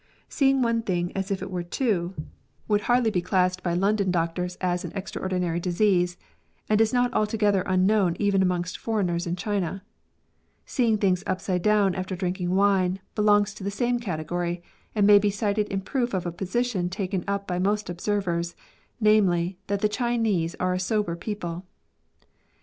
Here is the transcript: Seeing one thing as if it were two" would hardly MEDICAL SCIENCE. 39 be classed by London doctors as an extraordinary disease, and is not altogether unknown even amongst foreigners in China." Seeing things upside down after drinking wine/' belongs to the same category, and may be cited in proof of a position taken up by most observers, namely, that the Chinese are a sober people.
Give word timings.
Seeing 0.27 0.63
one 0.63 0.81
thing 0.81 1.15
as 1.15 1.29
if 1.29 1.43
it 1.43 1.51
were 1.51 1.61
two" 1.61 2.15
would 2.67 2.81
hardly 2.81 3.11
MEDICAL 3.11 3.27
SCIENCE. 3.37 3.53
39 3.53 3.53
be 3.53 3.53
classed 3.53 3.63
by 3.63 3.73
London 3.75 4.09
doctors 4.09 4.55
as 4.59 4.83
an 4.83 4.91
extraordinary 4.95 5.59
disease, 5.59 6.17
and 6.67 6.81
is 6.81 6.91
not 6.91 7.13
altogether 7.13 7.61
unknown 7.67 8.15
even 8.17 8.41
amongst 8.41 8.79
foreigners 8.79 9.27
in 9.27 9.35
China." 9.35 9.83
Seeing 10.65 10.97
things 10.97 11.23
upside 11.27 11.61
down 11.61 11.93
after 11.93 12.15
drinking 12.15 12.49
wine/' 12.49 12.97
belongs 13.13 13.53
to 13.53 13.63
the 13.63 13.69
same 13.69 13.99
category, 13.99 14.63
and 14.95 15.05
may 15.05 15.19
be 15.19 15.29
cited 15.29 15.67
in 15.67 15.81
proof 15.81 16.15
of 16.15 16.25
a 16.25 16.31
position 16.31 16.89
taken 16.89 17.23
up 17.27 17.45
by 17.45 17.59
most 17.59 17.87
observers, 17.87 18.55
namely, 18.99 19.59
that 19.67 19.81
the 19.81 19.87
Chinese 19.87 20.55
are 20.59 20.73
a 20.73 20.79
sober 20.79 21.15
people. 21.15 21.63